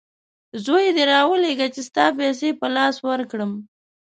[0.65, 3.51] زوی دي راولېږه چې ستا پیسې په لاس ورکړم!